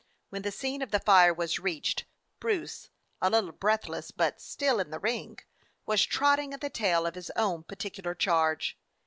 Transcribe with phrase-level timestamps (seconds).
[0.29, 2.05] When the scene of the fire was reached,
[2.39, 2.89] Bruce,
[3.21, 5.37] a little breathless but "still in the ring,"
[5.85, 8.79] was trotting at the tail of his own particular charge.